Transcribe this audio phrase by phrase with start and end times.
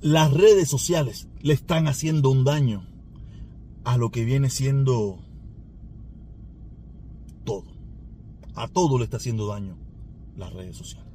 [0.00, 2.86] las redes sociales le están haciendo un daño
[3.84, 5.18] a lo que viene siendo
[7.44, 7.66] todo.
[8.54, 9.76] A todo le está haciendo daño
[10.36, 11.08] las redes sociales.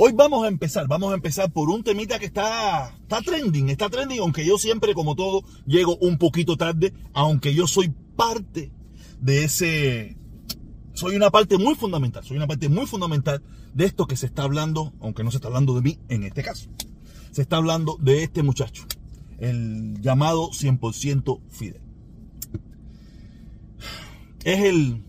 [0.00, 3.90] Hoy vamos a empezar, vamos a empezar por un temita que está, está trending, está
[3.90, 8.70] trending, aunque yo siempre, como todo, llego un poquito tarde, aunque yo soy parte
[9.20, 10.16] de ese,
[10.94, 13.42] soy una parte muy fundamental, soy una parte muy fundamental
[13.74, 16.42] de esto que se está hablando, aunque no se está hablando de mí en este
[16.42, 16.68] caso.
[17.30, 18.84] Se está hablando de este muchacho,
[19.38, 21.82] el llamado 100% Fidel.
[24.44, 25.04] Es el,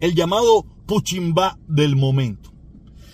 [0.00, 2.52] el llamado Puchimba del momento.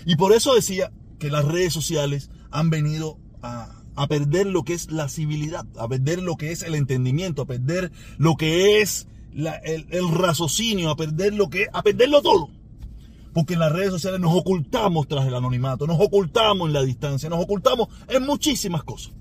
[0.06, 3.76] Y por eso decía que las redes sociales han venido a,
[4.08, 7.92] perder lo que es la civilidad, a perder lo que es el entendimiento, a perder
[8.16, 12.50] lo que es el, raciocinio, a perder lo que a perderlo todo.
[13.32, 17.28] Porque en las redes sociales nos ocultamos tras el anonimato, nos ocultamos en la distancia,
[17.28, 19.12] nos ocultamos en muchísimas cosas.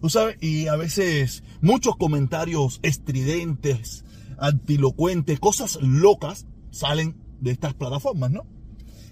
[0.00, 4.04] Tú sabes, y a veces muchos comentarios estridentes,
[4.38, 8.46] antilocuentes, cosas locas salen de estas plataformas, ¿no?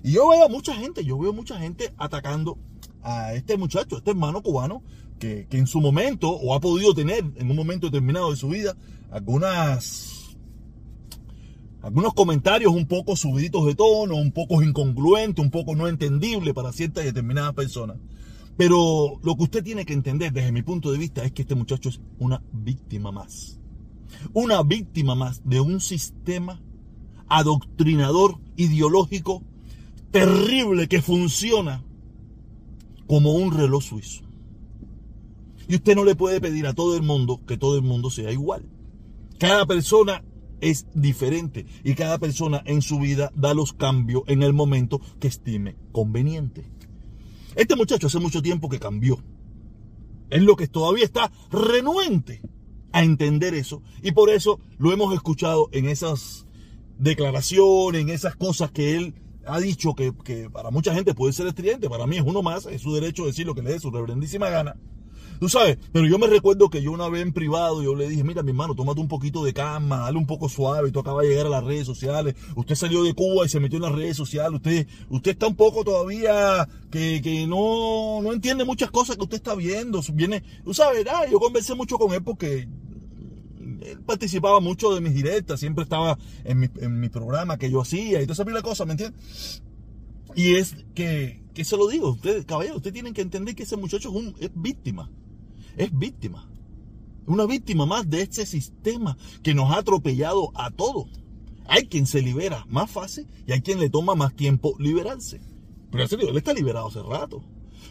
[0.02, 2.58] Y yo veo a mucha gente, yo veo mucha gente atacando
[3.02, 4.83] a este muchacho, a este hermano cubano,
[5.19, 8.77] que, en su momento, o ha podido tener en un momento determinado de su vida,
[9.11, 10.17] algunas
[11.83, 16.73] algunos comentarios un poco subiditos de tono, un poco incongruentes, un poco no entendibles para
[16.73, 17.98] ciertas y determinadas personas.
[18.57, 21.55] Pero lo que usted tiene que entender desde mi punto de vista es que este
[21.55, 23.61] muchacho es una víctima más.
[24.33, 26.61] Una víctima más de un sistema
[27.29, 29.45] adoctrinador ideológico
[30.11, 31.85] terrible que funciona
[33.07, 34.25] como un reloj suizo.
[35.69, 38.33] Y usted no le puede pedir a todo el mundo que todo el mundo sea
[38.33, 38.65] igual.
[39.39, 40.25] Cada persona
[40.61, 45.28] es diferente y cada persona en su vida da los cambios en el momento que
[45.28, 46.64] estime conveniente.
[47.55, 49.23] Este muchacho hace mucho tiempo que cambió.
[50.30, 52.42] Es lo que todavía está renuente
[52.92, 56.46] a entender eso y por eso lo hemos escuchado en esas
[56.98, 59.14] declaraciones, en esas cosas que él
[59.46, 60.13] ha dicho que,
[60.51, 63.46] para mucha gente puede ser estridente, para mí es uno más, es su derecho decir
[63.46, 64.77] lo que le dé su reverendísima gana.
[65.41, 68.25] Tú sabes, pero yo me recuerdo que yo una vez en privado, yo le dije,
[68.25, 71.31] mira mi hermano, tómate un poquito de calma, dale un poco suave, tú acabas de
[71.31, 74.17] llegar a las redes sociales, usted salió de Cuba y se metió en las redes
[74.17, 79.23] sociales, usted, usted está un poco todavía que, que no, no entiende muchas cosas que
[79.23, 82.69] usted está viendo, viene, tú sabes, ah, yo conversé mucho con él porque
[83.83, 87.81] él participaba mucho de mis directas, siempre estaba en mi, en mi programa que yo
[87.81, 89.63] hacía y toda esa cosa, ¿me entiendes?
[90.35, 93.77] Y es que, que se lo digo, ustedes, caballero, ustedes tienen que entender que ese
[93.77, 95.11] muchacho es, un, es víctima,
[95.78, 96.48] es víctima,
[97.27, 101.06] una víctima más de este sistema que nos ha atropellado a todos.
[101.66, 105.40] Hay quien se libera más fácil y hay quien le toma más tiempo liberarse.
[105.90, 107.42] Pero en serio, él está liberado hace rato.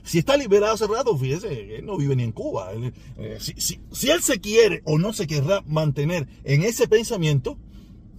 [0.04, 2.72] Si está liberado hace rato, fíjese, él no vive ni en Cuba.
[2.74, 7.58] Eh, si, él se quiere o no se querrá mantener en ese pensamiento,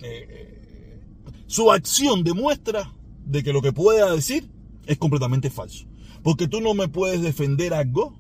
[0.00, 1.00] eh,
[1.46, 2.92] su acción demuestra
[3.24, 4.48] de que lo que pueda decir
[4.86, 5.86] es completamente falso.
[6.22, 8.18] Porque tú no me puedes defender algo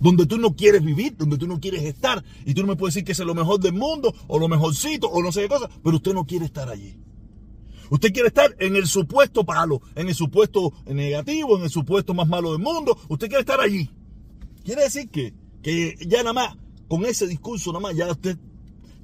[0.00, 2.94] donde tú no quieres vivir, donde tú no quieres estar, y tú no me puedes
[2.94, 5.68] decir que es lo mejor del mundo, o lo mejorcito, o no sé qué cosa,
[5.82, 6.96] pero usted no quiere estar allí.
[7.90, 12.28] Usted quiere estar en el supuesto palo, en el supuesto negativo, en el supuesto más
[12.28, 12.98] malo del mundo.
[13.08, 13.90] Usted quiere estar allí.
[14.62, 15.32] Quiere decir que,
[15.62, 16.56] que ya nada más,
[16.86, 18.36] con ese discurso nada más, ya usted,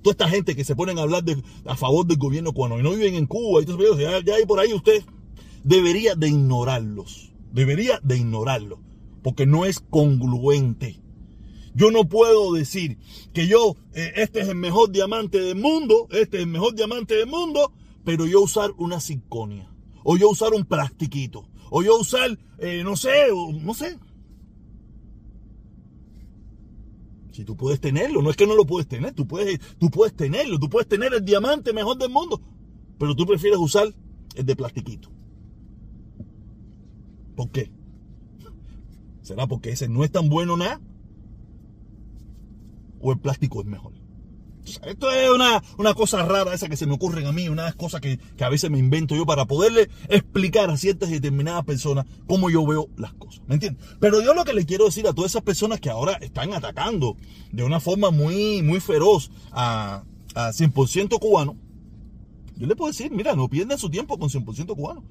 [0.02, 1.24] toda esta gente que se ponen a hablar
[1.64, 4.60] a favor del gobierno cubano y no viven en Cuba, y ya, ya hay por
[4.60, 5.02] ahí usted
[5.64, 7.32] debería de ignorarlos.
[7.52, 8.78] Debería de ignorarlos.
[9.24, 11.00] Porque no es congruente.
[11.74, 12.98] Yo no puedo decir
[13.32, 17.14] que yo, eh, este es el mejor diamante del mundo, este es el mejor diamante
[17.14, 17.72] del mundo,
[18.04, 19.74] pero yo usar una circonia,
[20.04, 23.28] o yo usar un plastiquito, o yo usar, eh, no sé,
[23.62, 23.98] no sé.
[27.32, 30.14] Si tú puedes tenerlo, no es que no lo puedes tener, tú puedes, tú puedes
[30.14, 32.40] tenerlo, tú puedes tener el diamante mejor del mundo,
[32.98, 33.88] pero tú prefieres usar
[34.36, 35.08] el de plastiquito.
[37.34, 37.72] ¿Por qué?
[39.24, 40.80] ¿Será porque ese no es tan bueno nada?
[43.00, 43.94] ¿O el plástico es mejor?
[44.86, 48.18] Esto es una, cosa rara esa que se me ocurren a mí, una cosas que,
[48.18, 52.50] que a veces me invento yo para poderle explicar a ciertas y determinadas personas cómo
[52.50, 53.42] yo veo las cosas.
[53.46, 53.82] ¿Me entiendes?
[53.98, 57.16] Pero yo lo que le quiero decir a todas esas personas que ahora están atacando
[57.50, 60.04] de una forma muy, muy feroz a,
[60.34, 61.56] a 100% cubano,
[62.56, 65.02] yo le puedo decir, mira, no pierdan su tiempo con 100% cubano.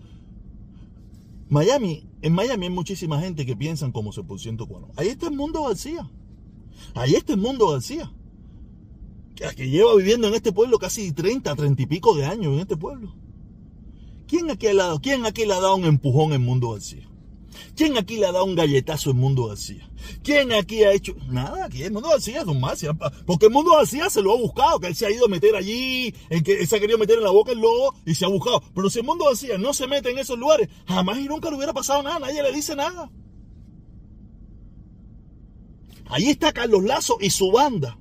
[1.54, 4.90] Miami, en Miami hay muchísima gente que piensan como 100% cubano.
[4.96, 6.10] Ahí está el mundo García.
[6.96, 8.12] Ahí está el mundo García.
[9.36, 12.76] que lleva viviendo en este pueblo casi 30, 30 y pico de años en este
[12.76, 13.14] pueblo.
[14.28, 17.08] ¿Quién aquí, ha dado, ¿Quién aquí le ha dado un empujón en Mundo García?
[17.76, 19.90] ¿Quién aquí le ha dado un galletazo en Mundo García?
[20.24, 21.16] ¿Quién aquí ha hecho?
[21.28, 22.86] Nada, aquí el Mundo García es un más.
[23.26, 25.56] Porque el Mundo García se lo ha buscado, que él se ha ido a meter
[25.56, 26.14] allí,
[26.44, 28.62] que él se ha querido meter en la boca el lobo y se ha buscado.
[28.74, 31.58] Pero si el Mundo García no se mete en esos lugares, jamás y nunca le
[31.58, 33.12] hubiera pasado nada, nadie le dice nada.
[36.06, 37.98] Ahí está Carlos Lazo y su banda.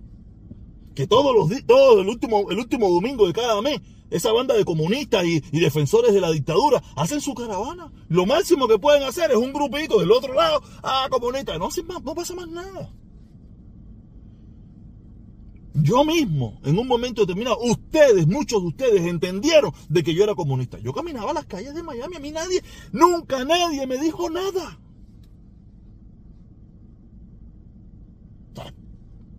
[0.94, 3.80] Que todos los días, todo el último, el último domingo de cada mes,
[4.12, 7.90] esa banda de comunistas y, defensores de la dictadura hacen su caravana.
[8.08, 12.02] Lo máximo que pueden hacer es un grupito del otro lado, ah, comunistas, no, más,
[12.02, 12.92] no pasa más nada.
[15.74, 20.34] Yo mismo, en un momento determinado, ustedes, muchos de ustedes entendieron de que yo era
[20.34, 20.78] comunista.
[20.78, 22.62] Yo caminaba a las calles de Miami, a mí nadie,
[22.92, 24.78] nunca nadie me dijo nada.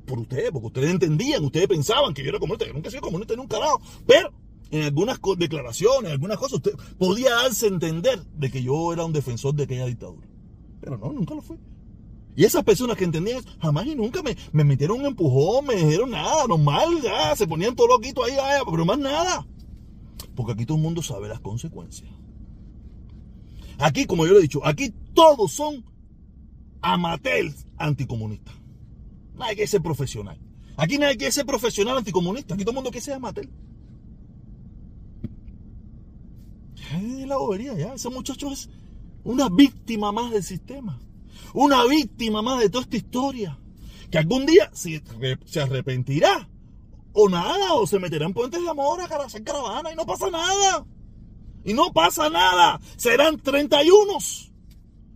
[0.06, 3.02] por ustedes, porque ustedes entendían, ustedes pensaban que yo era comunista, yo nunca he sido
[3.02, 4.32] comunista en un carajo, pero
[4.74, 9.06] en algunas declaraciones, en algunas cosas, usted podía darse a entender de que yo era
[9.06, 10.28] un defensor de aquella dictadura.
[10.82, 11.58] Pero no, nunca lo fui.
[12.36, 15.76] Y esas personas que entendían eso, jamás y nunca me, me metieron un empujón, me
[15.76, 18.36] dijeron nada, normal, ya, se ponían todo loquitos ahí,
[18.66, 19.46] pero más nada.
[20.36, 22.10] Porque aquí todo el mundo sabe las consecuencias.
[23.78, 25.86] Aquí, como yo le he dicho, aquí todos son
[26.82, 28.56] amateurs anticomunistas.
[29.38, 30.40] Hay que ser profesional.
[30.78, 32.56] Aquí hay que ser profesional anticomunista.
[32.56, 33.48] Aquí todo el mundo que sea amateur.
[36.92, 37.94] Es la bobería, ya.
[37.94, 38.70] Ese muchacho es
[39.24, 41.00] una víctima más del sistema.
[41.54, 43.58] Una víctima más de toda esta historia.
[44.12, 45.02] Que algún día se,
[45.62, 46.50] arrepentirá.
[47.14, 50.30] O nada, o se meterá en puentes de amor a hacer caravana y no pasa
[50.30, 50.86] nada.
[51.64, 52.80] Y no pasa nada.
[52.98, 54.18] Serán 31.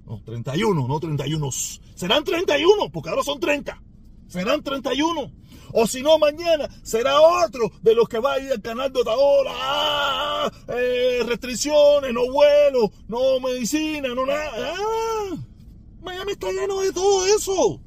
[0.05, 1.51] No, 31, no 31.
[1.95, 3.81] Serán 31, porque ahora son 30
[4.27, 5.31] serán 31.
[5.73, 9.01] O si no, mañana será otro de los que va a ir al canal de
[9.01, 9.51] Otaola.
[9.53, 14.73] Ah, eh, restricciones, no vuelo, no medicina, no nada.
[14.75, 15.35] Ah,
[16.01, 17.81] Miami está lleno de todo eso.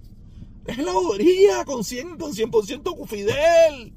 [0.67, 3.95] Es la bobería con 100%, con 100 Fidel.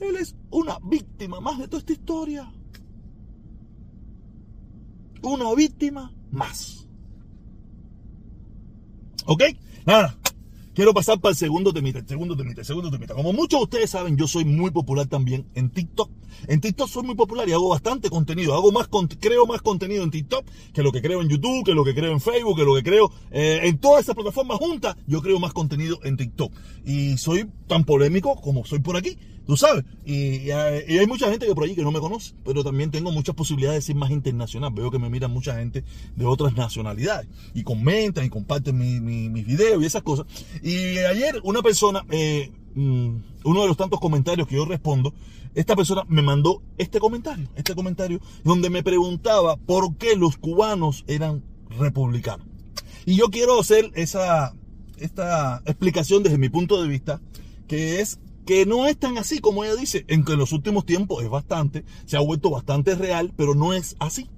[0.00, 2.52] Él es una víctima más de toda esta historia.
[5.22, 6.86] Una víctima más.
[9.26, 9.42] ¿Ok?
[9.84, 10.16] Nada.
[10.76, 13.14] Quiero pasar para el segundo temita, el segundo temita, el segundo temita.
[13.14, 16.10] Como muchos de ustedes saben, yo soy muy popular también en TikTok.
[16.48, 18.54] En TikTok soy muy popular y hago bastante contenido.
[18.54, 18.88] Hago más,
[19.20, 22.12] creo más contenido en TikTok que lo que creo en YouTube, que lo que creo
[22.12, 24.96] en Facebook, que lo que creo eh, en todas esas plataformas juntas.
[25.06, 26.52] Yo creo más contenido en TikTok.
[26.84, 29.16] Y soy tan polémico como soy por aquí.
[29.46, 32.90] Tú sabes, y, hay mucha gente que por allí que no me conoce, pero también
[32.90, 34.72] tengo muchas posibilidades de ser más internacional.
[34.74, 35.84] Veo que me miran mucha gente
[36.16, 40.26] de otras nacionalidades y comentan y comparten mis videos y esas cosas.
[40.64, 45.14] Y ayer una persona, eh, uno de los tantos comentarios que yo respondo,
[45.54, 51.04] esta persona me mandó este comentario, este comentario donde me preguntaba por qué los cubanos
[51.06, 52.46] eran republicanos.
[53.06, 54.54] Y yo quiero hacer esa,
[54.98, 57.20] esta explicación desde mi punto de vista,
[57.66, 60.84] que es que no es tan así como ella dice, en que en los últimos
[60.84, 64.28] tiempos es bastante, se ha vuelto bastante real, pero no es así.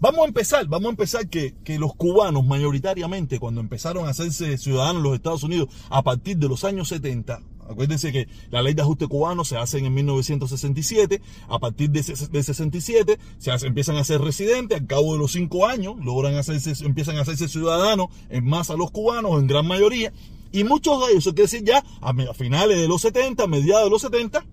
[0.00, 4.58] Vamos a empezar, vamos a empezar que, que, los cubanos mayoritariamente cuando empezaron a hacerse
[4.58, 8.74] ciudadanos en los Estados Unidos a partir de los años 70, acuérdense que la ley
[8.74, 14.04] de ajuste cubano se hace en 1967, a partir de, de 67 se empiezan a
[14.04, 18.44] ser residentes, al cabo de los cinco años logran hacerse, empiezan a hacerse ciudadanos en
[18.44, 20.12] masa los cubanos, en gran mayoría,
[20.52, 23.84] y muchos de ellos, eso quiere decir ya a finales de los 70, a mediados
[23.84, 24.46] de los 70,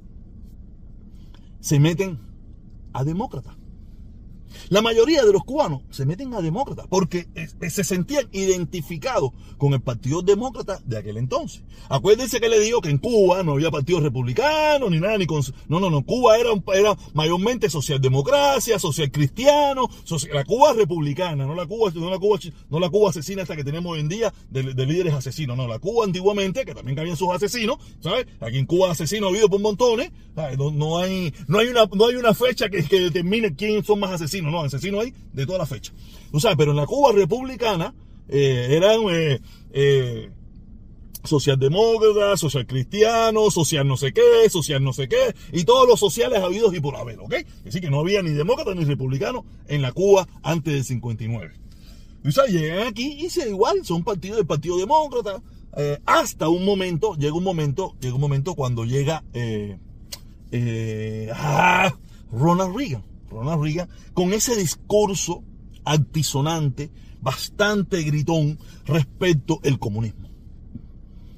[1.59, 2.19] se meten
[2.91, 3.60] a demócratas.
[4.69, 7.27] La mayoría de los cubanos se meten a demócratas porque
[7.69, 11.63] se sentían identificados con el Partido Demócrata de aquel entonces.
[11.89, 15.41] Acuérdense que le digo que en Cuba no había partido republicano ni nada, ni con...
[15.67, 16.03] No, no, no.
[16.03, 19.89] Cuba era, era mayormente socialdemocracia, social cristiano,
[20.33, 22.39] la Cuba republicana, no la Cuba, no la Cuba,
[22.69, 25.57] no la Cuba asesina hasta que tenemos hoy en día de, líderes asesinos.
[25.57, 28.25] No, la Cuba antiguamente, que también cabían sus asesinos, ¿sabes?
[28.39, 32.15] Aquí en Cuba asesinos ha habido por montones, no, hay, no, hay una, no hay
[32.15, 35.65] una fecha que, que determine quiénes son más asesinos no, asesino hay de toda la
[35.65, 35.93] fecha.
[36.31, 37.93] O sea, pero en la Cuba republicana
[38.27, 39.39] eh, eran eh,
[39.73, 40.29] eh,
[41.23, 46.39] socialdemócratas, social cristianos, social no sé qué, social no sé qué, y todos los sociales
[46.39, 47.35] habidos y por haber, ¿ok?
[47.67, 51.53] Así que no había ni demócratas ni republicanos en la Cuba antes del 59.
[52.25, 55.41] O sea, llegan aquí y se igual, son partidos del Partido Demócrata,
[55.75, 59.23] eh, hasta un momento, llega un momento, llega un momento cuando llega
[61.33, 61.93] ah,
[62.31, 63.10] Ronald Reagan.
[63.31, 65.43] Ronald Reagan, con ese discurso
[65.83, 70.29] altisonante, bastante gritón respecto al comunismo.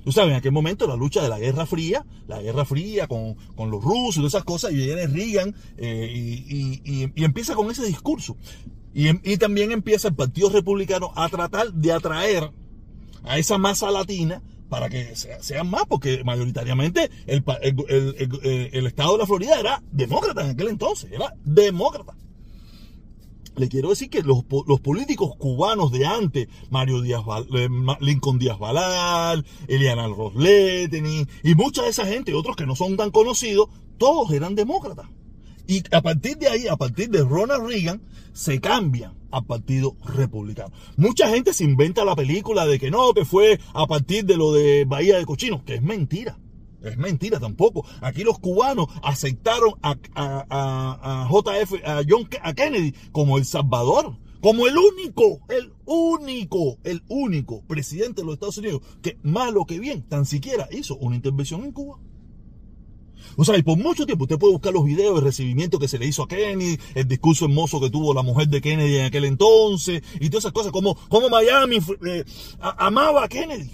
[0.03, 3.38] Tú sabes, en aquel momento la lucha de la Guerra Fría, la Guerra Fría con,
[3.57, 8.35] los rusos y todas esas cosas, y viene Reagan eh, y, empieza con ese discurso.
[8.93, 12.51] Y, también empieza el Partido Republicano a tratar de atraer
[13.23, 14.41] a esa masa latina
[14.74, 17.44] para que sean más, porque mayoritariamente el,
[18.74, 22.15] el, estado de la Florida era demócrata en aquel entonces, era demócrata
[23.56, 24.44] le quiero decir que los,
[24.82, 27.22] políticos cubanos de antes, Mario Díaz,
[27.53, 32.98] eh, Lincoln Díaz Balal, Eliana Rosletini y mucha de esa gente, otros que no son
[32.98, 35.06] tan conocidos, todos eran demócratas.
[35.68, 38.01] Y a partir de ahí, a partir de Ronald Reagan,
[38.34, 40.71] se cambian al Partido Republicano.
[40.95, 44.53] Mucha gente se inventa la película de que no, que fue a partir de lo
[44.53, 46.39] de Bahía de Cochinos, que es mentira.
[46.83, 47.85] Es mentira tampoco.
[48.01, 49.95] Aquí los cubanos aceptaron a,
[51.29, 57.61] JF, a John a Kennedy como el Salvador, como el único, el único, el único
[57.63, 61.71] presidente de los Estados Unidos que malo que bien, tan siquiera hizo una intervención en
[61.71, 61.99] Cuba.
[63.36, 66.00] O sea, y por mucho tiempo usted puede buscar los videos de recibimiento que se
[66.00, 69.25] le hizo a Kennedy, el discurso hermoso que tuvo la mujer de Kennedy en aquel
[69.25, 72.24] entonces, y todas esas cosas, como, como Miami eh,
[72.60, 73.70] amaba a Kennedy.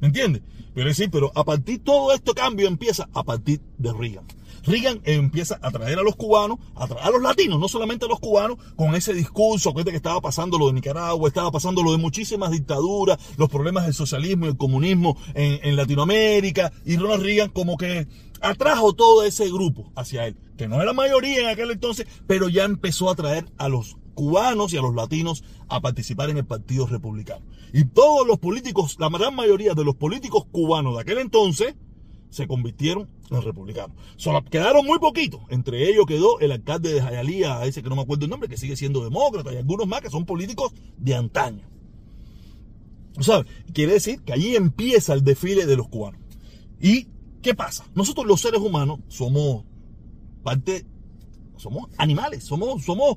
[0.00, 0.42] ¿Me entiendes?
[0.74, 4.26] Pero sí, pero a partir todo este cambio empieza a partir de Reagan.
[4.64, 8.20] Reagan empieza a traer a los cubanos, a a los latinos, no solamente a los
[8.20, 12.50] cubanos, con ese discurso, que estaba pasando lo de Nicaragua, estaba pasando lo de muchísimas
[12.50, 17.76] dictaduras, los problemas del socialismo y el comunismo en, en Latinoamérica, y Ronald Reagan como
[17.76, 18.06] que
[18.40, 22.64] atrajo todo ese grupo hacia él, que no era mayoría en aquel entonces, pero ya
[22.64, 26.86] empezó a traer a los cubanos y a los latinos a participar en el Partido
[26.86, 27.44] Republicano.
[27.72, 31.74] Y todos los políticos, la gran mayoría de los políticos cubanos de aquel entonces,
[32.30, 33.08] se convirtieron
[33.38, 33.96] en republicanos.
[34.16, 35.40] Solo quedaron muy poquitos.
[35.48, 38.56] Entre ellos quedó el alcalde de Jayalía, ese que no me acuerdo el nombre, que
[38.56, 41.68] sigue siendo demócrata, y algunos más que son políticos de antaño.
[43.18, 46.20] O sea, quiere decir que allí empieza el desfile de los cubanos.
[46.80, 47.08] ¿Y
[47.42, 47.86] qué pasa?
[47.94, 49.64] Nosotros los seres humanos somos
[50.42, 50.86] parte
[51.62, 53.16] somos animales, somos, somos,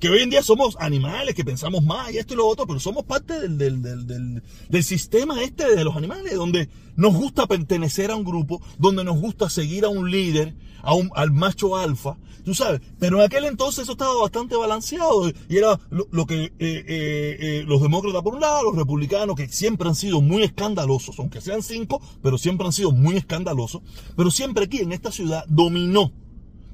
[0.00, 2.80] que hoy en día somos animales, que pensamos más y esto y lo otro, pero
[2.80, 8.16] somos parte del, del, del, sistema este de los animales, donde nos gusta pertenecer a
[8.16, 12.52] un grupo, donde nos gusta seguir a un líder, a un, al macho alfa, tú
[12.52, 16.82] sabes, pero en aquel entonces eso estaba bastante balanceado y era lo, que eh, eh,
[16.88, 21.40] eh, los demócratas por un lado, los republicanos que siempre han sido muy escandalosos, aunque
[21.40, 23.82] sean cinco, pero siempre han sido muy escandalosos,
[24.16, 26.12] pero siempre aquí en esta ciudad dominó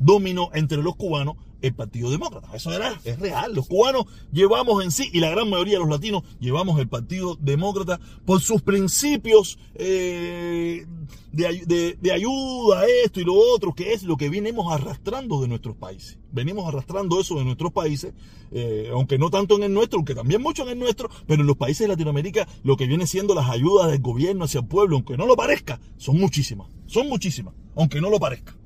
[0.01, 2.49] dominó entre los cubanos el Partido Demócrata.
[2.55, 3.55] Eso era, es real.
[3.55, 7.37] Los cubanos llevamos en sí, y la gran mayoría de los latinos llevamos el Partido
[7.41, 10.87] Demócrata por sus principios eh,
[11.33, 15.77] de, ayuda a esto y lo otro, que es lo que venimos arrastrando de nuestros
[15.77, 16.19] países.
[16.33, 18.15] Venimos arrastrando eso de nuestros países,
[18.53, 21.47] eh, aunque no tanto en el nuestro, aunque también mucho en el nuestro, pero en
[21.47, 24.97] los países de Latinoamérica lo que viene siendo las ayudas del gobierno hacia el pueblo,
[24.97, 26.69] aunque no lo parezca, son muchísimas.
[26.87, 28.57] Son muchísimas, aunque no lo parezca.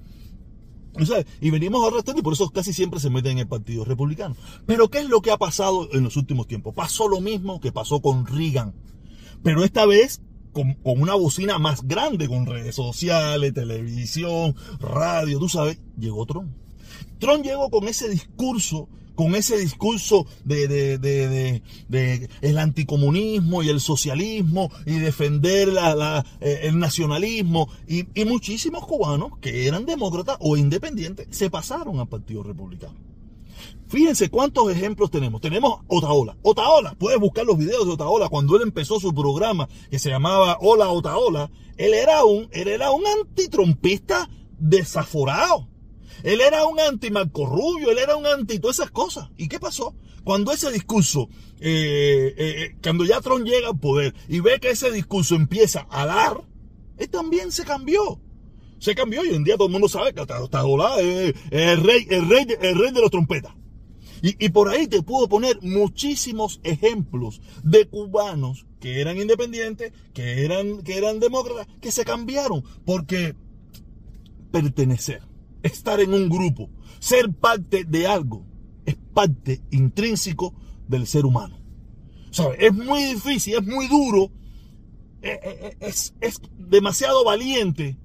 [1.40, 4.36] Y venimos arrastrando y por eso casi siempre se meten en el Partido Republicano.
[4.66, 6.74] Pero ¿qué es lo que ha pasado en los últimos tiempos?
[6.74, 8.74] Pasó lo mismo que pasó con Reagan.
[9.42, 10.22] Pero esta vez
[10.52, 16.50] con, una bocina más grande, con redes sociales, televisión, radio, tú sabes, llegó Trump.
[17.18, 23.80] Trump llegó con ese discurso con ese discurso de, de, de, el anticomunismo y el
[23.80, 25.70] socialismo y defender
[26.40, 32.08] eh, el nacionalismo y, y muchísimos cubanos que eran demócratas o independientes se pasaron al
[32.08, 32.94] Partido Republicano.
[33.86, 35.40] Fíjense cuántos ejemplos tenemos.
[35.40, 36.36] Tenemos Otaola.
[36.42, 40.58] Otaola, puedes buscar los videos de Otaola cuando él empezó su programa que se llamaba
[40.60, 41.50] Hola Otaola.
[41.76, 44.28] Él era un, él era un antitrompista
[44.58, 45.68] desaforado.
[46.22, 49.28] Él era un anti Marco Rubio, él era un anti todas esas cosas.
[49.36, 49.94] ¿Y qué pasó?
[50.24, 51.28] Cuando ese discurso,
[51.60, 55.86] eh, eh, eh, cuando ya Trump llega al poder y ve que ese discurso empieza
[55.90, 56.42] a dar,
[56.96, 58.20] él también se cambió.
[58.78, 62.06] Se cambió y hoy en día todo el mundo sabe que Otaola es el rey,
[62.08, 63.54] el rey, el rey de los trompetas.
[64.22, 70.46] Y, y, por ahí te puedo poner muchísimos ejemplos de cubanos que eran independientes, que
[70.46, 73.34] eran, que eran demócratas, que se cambiaron porque
[74.50, 75.20] pertenecer
[75.64, 78.46] estar en un grupo, ser parte de algo,
[78.86, 80.54] es parte intrínseco
[80.86, 81.58] del ser humano.
[82.58, 84.30] Es muy difícil, es muy duro,
[85.22, 87.96] eh, eh, eh, es, es demasiado valiente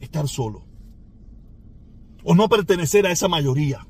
[0.00, 0.64] estar solo.
[2.24, 3.86] O no pertenecer a esa mayoría.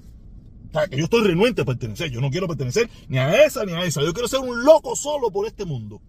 [0.69, 2.11] O sea, que yo estoy renuente a pertenecer.
[2.11, 4.03] Yo no quiero pertenecer ni a esa ni a esa.
[4.03, 6.01] Yo quiero ser un loco solo por este mundo.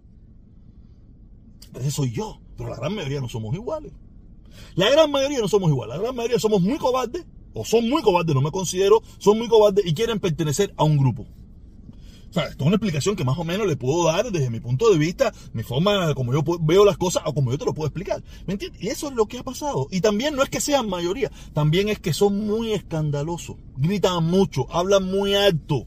[1.77, 2.39] Ese soy yo.
[2.55, 3.91] Pero la gran mayoría no somos iguales.
[4.75, 5.95] La gran mayoría no somos iguales.
[5.95, 9.48] La gran mayoría somos muy cobardes, o son muy cobardes, no me considero, son muy
[9.48, 11.27] cobardes y quieren pertenecer a un grupo.
[12.29, 14.60] O sea, esto es una explicación que más o menos le puedo dar desde mi
[14.60, 17.75] punto de vista, mi forma, como yo veo las cosas o como yo te lo
[17.75, 18.24] puedo explicar.
[18.48, 18.81] ¿Me entiendes?
[18.81, 19.88] Y eso es lo que ha pasado.
[19.91, 23.57] Y también no es que sean mayoría, también es que son muy escandalosos.
[23.77, 25.86] Gritan mucho, hablan muy alto.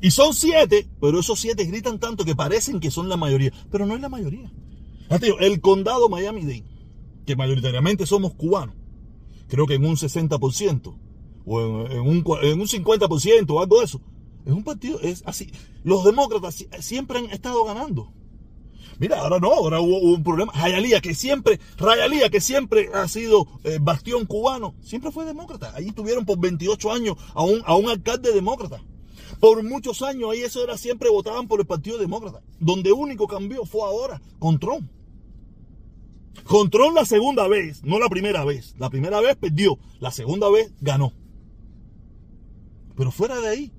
[0.00, 3.52] Y son siete, pero esos siete gritan tanto que parecen que son la mayoría.
[3.70, 4.50] Pero no es la mayoría.
[5.40, 6.64] El condado Miami-Dade,
[7.26, 8.76] que mayoritariamente somos cubanos,
[9.48, 10.96] creo que en un 60%,
[11.44, 14.00] o en, un, en un 50% o algo de eso,
[14.44, 15.50] es un partido, es así.
[15.82, 18.12] Los demócratas siempre han estado ganando.
[18.98, 20.52] Mira, ahora no, ahora hubo, un problema.
[20.52, 21.60] Rayalía, que siempre,
[22.30, 25.74] que siempre ha sido eh, bastión cubano, siempre fue demócrata.
[25.74, 28.80] Ahí tuvieron por 28 años a un, a un alcalde demócrata.
[29.40, 32.40] Por muchos años ahí eso era siempre votaban por el Partido Demócrata.
[32.58, 34.90] Donde único cambió fue ahora con Trump.
[36.44, 38.74] Con la segunda vez, no la primera vez.
[38.78, 41.12] La primera vez perdió, la segunda vez ganó.
[42.96, 43.72] Pero fuera de ahí,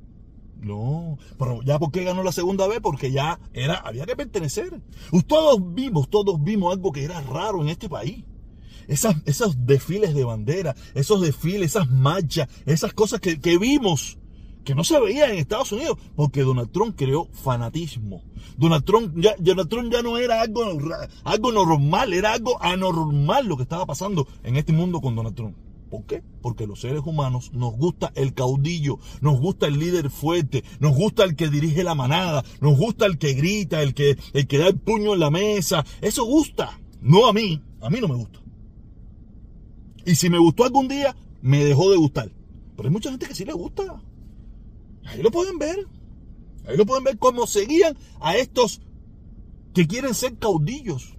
[0.62, 4.82] no, pero ya porque ganó la segunda vez, porque ya era, había que pertenecer.
[5.28, 8.26] Todos vimos, todos vimos algo que era raro en este país.
[8.88, 14.18] Esos desfiles de bandera, esos desfiles, esas marchas, esas cosas que, vimos,
[14.68, 18.22] que no se veían en Estados Unidos, porque Donald Trump creó fanatismo.
[18.58, 20.66] Donald Trump ya, Donald Trump ya no era algo,
[21.24, 25.56] algo normal, era algo anormal lo que estaba pasando en este mundo con Donald Trump.
[25.90, 26.22] ¿Por qué?
[26.42, 31.24] Porque los seres humanos nos gusta el caudillo, nos gusta el líder fuerte, nos gusta
[31.24, 34.68] el que dirige la manada, nos gusta el que grita, el que, el que da
[34.68, 35.86] el puño en la mesa.
[36.02, 36.78] Eso gusta.
[37.00, 38.42] No a mí, a mí no me gusta.
[40.06, 42.30] Y si me gustó algún día, me dejó de gustar.
[42.76, 44.02] Pero hay mucha gente que sí le gusta.
[45.08, 45.88] Ahí lo pueden ver.
[46.68, 48.82] Ahí lo pueden ver cómo seguían a estos
[49.74, 51.18] que quieren ser caudillos.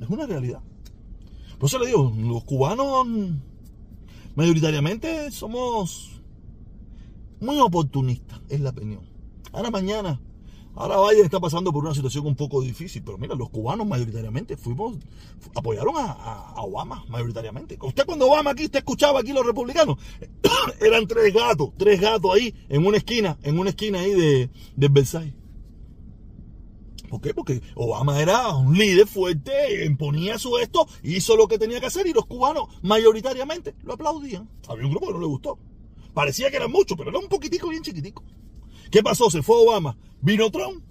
[0.00, 0.62] Es una realidad.
[1.58, 3.06] Por eso le digo, los cubanos
[4.34, 6.20] mayoritariamente somos
[7.40, 9.02] muy oportunistas, es la opinión.
[9.52, 10.20] Ahora mañana,
[10.74, 14.56] ahora Biden está pasando por una situación un poco difícil, pero mira, los cubanos mayoritariamente
[14.56, 14.96] fuimos,
[15.54, 17.78] apoyaron a, Obama mayoritariamente.
[17.80, 19.98] Usted cuando Obama aquí, usted escuchaba aquí los republicanos,
[20.80, 24.88] eran tres gatos, tres gatos ahí en una esquina, en una esquina ahí de, de
[24.88, 25.34] Versailles.
[27.12, 27.34] ¿Por qué?
[27.34, 32.06] Porque Obama era un líder fuerte, imponía su esto, hizo lo que tenía que hacer
[32.06, 34.48] y los cubanos mayoritariamente lo aplaudían.
[34.66, 35.58] Había un grupo que no le gustó.
[36.14, 38.24] Parecía que era mucho, pero era un poquitico bien chiquitico.
[38.92, 39.28] ¿Qué pasó?
[39.30, 39.96] Se fue Obama.
[40.20, 40.84] Vino Trump.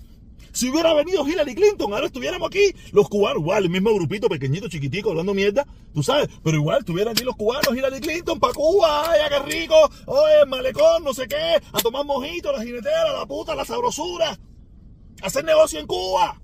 [0.52, 4.68] Si hubiera venido Hillary Clinton, ahora estuviéramos aquí, los cubanos, igual, el mismo grupito pequeñito,
[4.68, 9.10] chiquitico, hablando mierda, tú sabes, pero igual estuvieran aquí los cubanos, Hillary Clinton, para Cuba,
[9.10, 9.76] ay, qué rico,
[10.08, 14.38] oye, malecón, no sé qué, a tomar mojito, la jinetera, la puta, la sabrosura
[15.22, 16.42] hacer negocio en Cuba.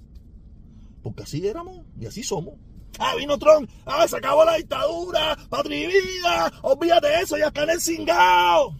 [1.02, 2.56] Porque así éramos y así somos.
[3.00, 3.70] Ah, vino Trump.
[3.86, 5.38] Ah, se acabó la dictadura.
[5.50, 6.52] Patria vida.
[6.63, 8.76] Olvídate eso, ya están el cingao.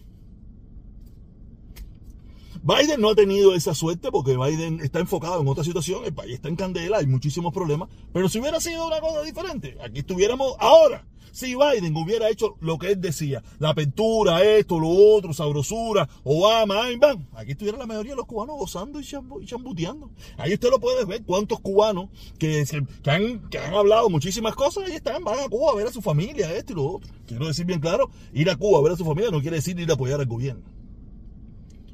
[2.68, 6.34] Biden no ha tenido esa suerte porque Biden está enfocado en otra situación, el país
[6.34, 10.54] está en candela, hay muchísimos problemas, pero si hubiera sido una cosa diferente, aquí estuviéramos
[10.58, 16.08] ahora si Biden hubiera hecho lo que él decía, la apertura, esto, lo otro, sabrosura,
[16.24, 19.04] Obama, ay, van, aquí estuviera la mayoría de los cubanos gozando y,
[19.46, 20.10] chambuteando.
[20.36, 22.66] Ahí usted lo puede ver, cuántos cubanos que,
[23.06, 26.02] han, que han hablado muchísimas cosas, ahí están, van a Cuba a ver a su
[26.02, 27.10] familia, esto y lo otro.
[27.26, 29.80] Quiero decir bien claro, ir a Cuba a ver a su familia no quiere decir
[29.80, 30.77] ir a apoyar al gobierno.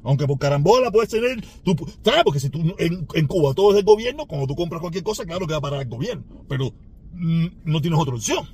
[0.05, 2.23] Aunque por carambola puedes tener, tú, ¿sabes?
[2.25, 5.47] Porque si tú en, Cuba todo es del gobierno, cuando tú compras cualquier cosa, claro
[5.47, 6.25] que va a parar el gobierno.
[6.49, 6.73] Pero
[7.14, 8.47] mm, no tienes otra opción.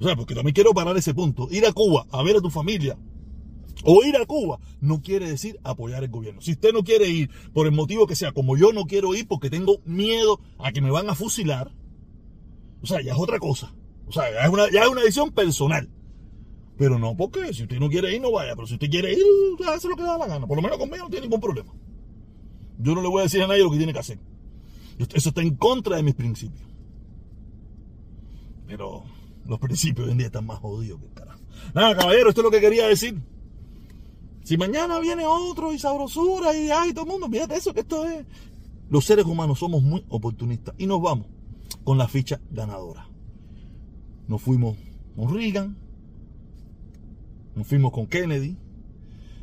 [0.00, 1.48] O sea, porque también quiero parar ese punto.
[1.50, 2.96] Ir a Cuba a ver a tu familia
[3.84, 6.40] o ir a Cuba no quiere decir apoyar el gobierno.
[6.40, 9.26] Si usted no quiere ir por el motivo que sea, como yo no quiero ir
[9.26, 11.72] porque tengo miedo a que me van a fusilar,
[12.82, 13.74] o sea, ya es otra cosa.
[14.06, 15.90] O sea, ya es una decisión personal.
[16.78, 18.54] Pero no, porque si usted no quiere ir, no vaya.
[18.54, 19.24] Pero si usted quiere ir,
[19.66, 20.46] hace lo que da la gana.
[20.46, 21.74] Por lo menos conmigo no tiene ningún problema.
[22.78, 24.20] Yo no le voy a decir a nadie lo que tiene que hacer.
[25.12, 26.66] Eso está en contra de mis principios.
[28.66, 29.02] Pero
[29.44, 31.40] los principios hoy en día están más jodidos que el carajo.
[31.74, 33.20] Nada, caballero, esto es lo que quería decir.
[34.44, 38.06] Si mañana viene otro y sabrosura y ay, todo el mundo, fíjate eso, que esto
[38.06, 38.24] es.
[38.88, 41.26] Los seres humanos somos muy oportunistas y nos vamos
[41.82, 43.08] con la ficha ganadora.
[44.28, 44.76] Nos fuimos
[45.16, 45.76] con Reagan,
[47.58, 48.56] nos fuimos con Kennedy,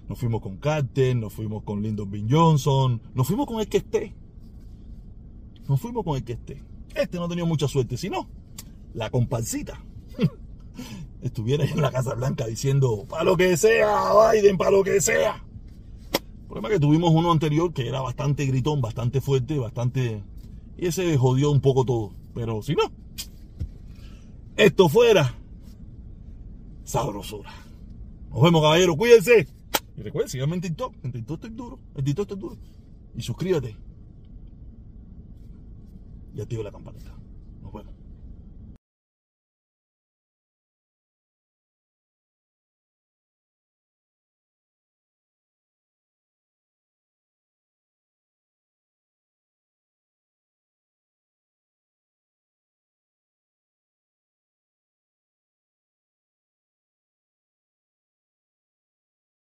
[0.08, 2.26] nos fuimos con Carter, nos fuimos con Lyndon B.
[2.30, 4.16] Johnson, nos fuimos con el que esté.
[5.68, 6.64] Nos fuimos con el que esté.
[6.96, 8.30] Este no ha tenido mucha suerte, sino
[8.94, 9.84] la comparsita
[11.22, 15.44] estuviera en la Casa Blanca diciendo, para lo que sea, Biden, para lo que sea.
[16.14, 20.24] El problema es que tuvimos uno anterior que era bastante gritón, bastante fuerte, bastante...
[20.78, 22.14] Y ese jodió un poco todo.
[22.34, 22.84] Pero si no,
[24.56, 25.36] esto fuera
[26.86, 27.65] sabrosura.
[28.36, 28.98] Nos vemos, caballeros.
[28.98, 29.48] Cuídense.
[29.96, 30.94] Y recuerda, síganme en TikTok.
[31.04, 31.80] En TikTok estoy duro.
[31.96, 32.58] En TikTok estoy duro.
[33.16, 33.78] Y suscríbete.
[36.34, 37.16] Y activa la campanita.